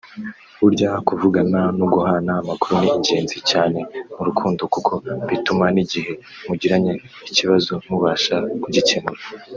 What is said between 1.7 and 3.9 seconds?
no guhana amakuru ni ingenzi cyane